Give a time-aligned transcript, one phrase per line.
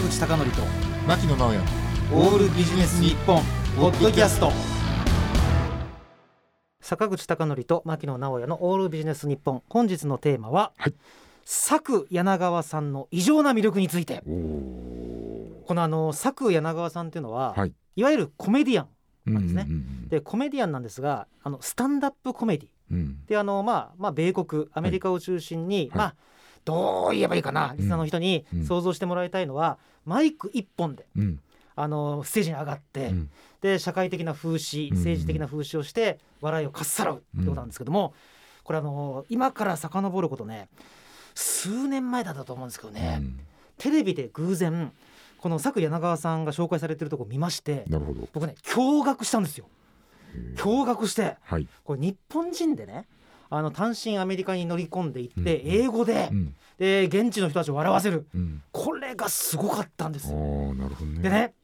[0.00, 0.62] 坂口孝則と
[1.06, 1.58] 牧野直哉。
[2.14, 3.42] オールビジネス日本
[3.76, 4.50] ポッドキャスト。
[6.80, 9.62] 坂口孝則と牧野直哉のオールビジネス日本。
[9.68, 10.94] 本日のテーマは、はい。
[11.44, 14.22] 佐久柳川さんの異常な魅力について。
[15.66, 17.72] このあの佐久柳川さんっていうのは、はい。
[17.96, 18.86] い、わゆるコメディア
[19.30, 19.66] ンなんですね。
[19.68, 22.70] うんでコメディアンなんですがあのスタンダップコメディ。
[22.90, 23.26] うん。
[23.26, 25.98] であのまあまあ米国アメリカを中心に、はい。
[25.98, 26.14] まあ
[26.64, 28.66] どう言えばいいかなリスナーの人にうん。
[28.66, 31.40] 想像してもらいたいのは、マイク一本でうん。
[31.76, 33.30] あのステージに上がって、うん。
[33.60, 34.96] で社会的な風刺うん。
[34.96, 38.14] 政治的な風刺をして笑いをかっさらうってことなんですけども、
[38.64, 40.68] これあの今から遡ることね
[41.34, 43.40] 数年前だったと思うんですけどね、うん。
[43.78, 44.92] テレビで偶然
[45.38, 48.28] この佐久柳川さんが紹介されてるとこ見ましてなるほど。
[48.32, 49.66] 僕ね驚愕したんですよ。
[50.56, 51.66] 驚愕してはい。
[51.82, 53.06] これ日本人でね
[53.50, 56.54] あの単身アメリカに乗り込んでいって、うん英語でう、ん。
[56.78, 58.26] で現地の人たちを笑わせる。
[58.34, 58.62] うん。
[58.72, 60.32] これがすごかったんです。
[60.32, 61.20] なるほどね。
[61.20, 61.54] でね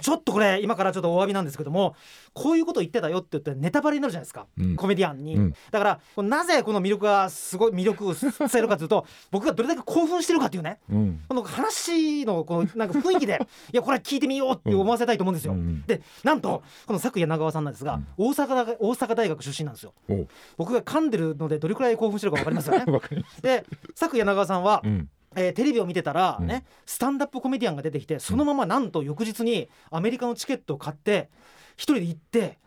[0.00, 1.94] ちょっとこれ今からちょっとお詫びなんですけども
[2.32, 4.76] こういうこと言ってたよって言ってネタバレになるじゃないですか、うん。
[4.76, 5.54] コメディアンに、うん。
[5.70, 10.78] だからなぜこの魅力がすごい魅力を伝えるかというと僕がどれだけ興奮してるかっていうね。
[10.90, 11.20] うん。
[11.28, 13.38] この話のこのなんか雰囲気で
[13.72, 15.52] いやこれ聞いてみようって思わせたいと思うんですよ。
[15.52, 15.82] うん。
[15.86, 19.94] でなんとこの佐久柳川さんなんですが、大阪大大阪大学出身なんですよ。
[20.08, 22.84] お僕が噛んでるのでどれくらい興奮してるか分かりますよね。
[22.92, 23.42] わかります。
[23.42, 23.64] で
[23.98, 26.62] 佐久柳川さんは、うんえーテレビを見てたらね、うん。
[26.86, 31.28] スタンダップコメディアンが出てきてそのままなんと翌日にアメリカのチケットを買って
[31.76, 32.58] 一人で行って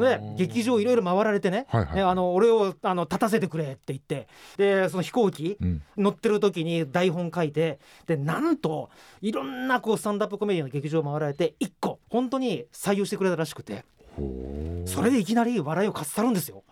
[0.00, 1.96] で劇場いろいろ回られてね,、はいはい。
[1.96, 4.26] ねあの俺をあの立たせてくれって言って
[4.56, 5.82] でその飛行機うん。
[5.96, 13.84] 乗ってる時に台本書いてでなんといろんなこうスタンダップコメディアンの劇場を回られて1個本当に採用してくれたらしくて。
[14.84, 16.64] それでいきなり笑いをかっさるんですよ。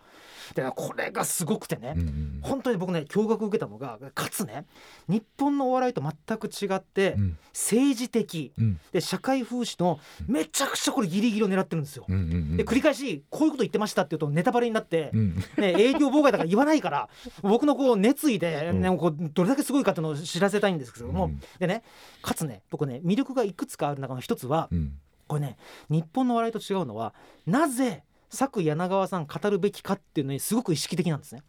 [0.53, 4.65] でこれがすごくてね、うんうん本当に僕ね驚愕を受けたのがかつね
[5.07, 7.37] 日本のお笑いと全く違って、うん。
[7.53, 8.79] 政治的うん。
[8.91, 12.05] で社会風刺のめちゃくちゃこれギリギリを狙ってるんですよ。
[12.07, 15.35] うんうんうんで繰り返しこういうこと言ってましたって言うとネタバレになって、うん。
[15.57, 17.09] ね、営業妨害だから言わないから
[17.43, 18.97] 僕のこう熱意で、ねうん。
[18.97, 21.83] こうどれだけすごいかっていうのを知らせたいんですけども、うんでね
[22.21, 24.93] かつね僕ね魅力がいくつかある中の一つはうん。
[25.27, 25.57] これね
[25.89, 27.13] 日本の笑いと違うのは
[27.45, 31.43] なぜ佐久柳川さん語るべきかっていうのにすごく意識的なんですね。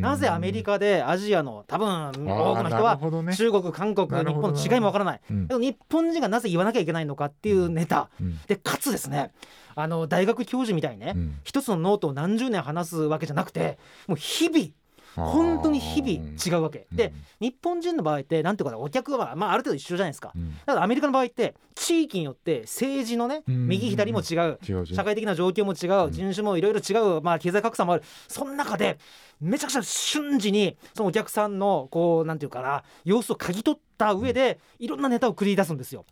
[0.00, 5.20] なぜアメリカでアジアの多分多くの人は中国韓国日本の違いもわからない。
[5.30, 5.46] うん。
[5.46, 8.10] でも日本人がなぜ言わなきゃいけないのかっていうネタ。
[8.20, 8.40] うん。
[8.48, 9.30] でかつですね
[9.76, 11.38] あの大学教授みたいにね、うん。
[11.44, 13.78] 一つのノートを何十年話すわけじゃなくて
[14.08, 14.66] もう日々
[15.16, 16.86] 本当に日々違うわけ。
[16.92, 17.48] でうん。
[17.48, 20.32] 日本人の場合ってなんていうかなお客は、まあ、ある程度一緒じゃないですか。
[20.34, 20.54] うん。
[20.66, 23.68] ただアメリカの場合って地域によって政治のねうん。
[23.68, 24.58] 右左も違う。
[24.66, 26.10] 違う社会的な状況も違う。
[26.10, 28.02] 人種もいろいろ違う、まあ、経済格差もある。
[28.28, 28.98] その中で
[29.40, 36.04] めちゃくちゃ瞬時にそのお客さんのこうなんていうかな様子を嗅ぎ取った上でいろんなネタを繰り出すんですよ。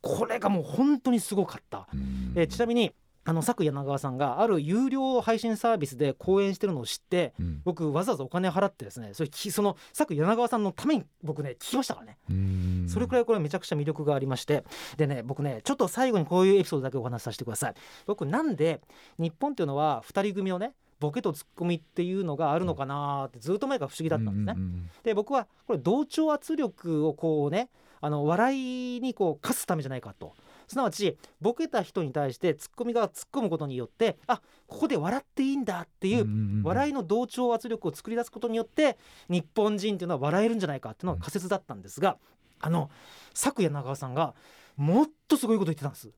[0.00, 1.88] これがもう本当にすごかった。
[1.92, 2.32] うん。
[2.36, 2.92] えーちなみに
[3.28, 7.60] あの佐久柳川さんがある有料配信サービスで講演してるのを知ってうん。
[7.62, 12.16] 僕わざわざお金払ってですねそれきその佐久柳川さんのために僕ね聞きましたからね。
[12.30, 12.86] うん。
[12.88, 14.64] それくらいこれめちゃくちゃ魅力がありまして。
[14.96, 17.74] でね僕ねちょっと最後にこういうエピソードだけお話しさせてください。
[18.06, 18.80] 僕なんで
[19.18, 24.90] 日本っていうのは2人組のねボケとツッコミっていうのがあるのかなってずっと前から不思議だったんですね、うんうん。
[25.04, 27.68] で僕はこれ同調圧力をこうね
[28.00, 30.32] あの笑いにこう課すためじゃないかと
[30.68, 42.18] すなわちボケた人に対してツッコミが突っ込むことによってあここで笑っていいんだっていううん笑いの同調圧力を作り出すことによって日本人っていうのは笑えるんじゃないかっていうのが仮説だったんですが、
[42.60, 42.90] あの
[43.32, 44.34] 佐久柳川さんが
[44.76, 46.10] もっとすごいこと言ってたんです。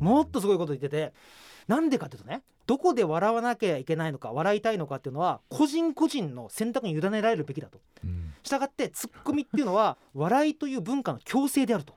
[0.00, 1.12] もっとすごいこと言ってて
[1.68, 7.80] なんでかっていうとねどこで笑わなきゃいけないのか笑いたいのかっていうのは個人個人の選択に委ねられるべきだと。
[8.04, 8.32] うん。
[8.42, 11.94] したがってツッコミっていうのは笑いという文化の強制であると。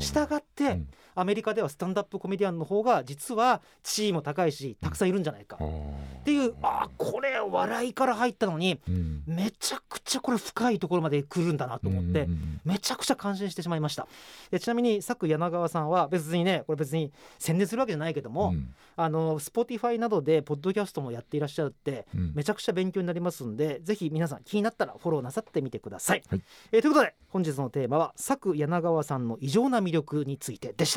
[0.00, 5.56] したがって、うんアメリカではスタンダップコメディアンの方が実は地位も高いしたくさんいるんじゃないか。
[5.60, 14.08] あっーていうあこれ笑いから入ったのにうんめちゃくちゃこれ深いところまで来るんだなと思って、うんうんめちゃくちゃ感心してしまいました。
[14.50, 18.74] でちなみに佐久柳川さんは別にねこれ別に宣伝するわけじゃないけども、うん。
[18.96, 22.32] あの Spotify などでポッドキャストもやっていらっしゃるってうん。
[22.34, 26.42] めちゃくちゃ勉強になりますんでぜひ皆さん気になったらフォローなさってみてください、はい。
[26.72, 30.84] えーということで本日のテーマは佐久柳川さんの異常な魅力についてで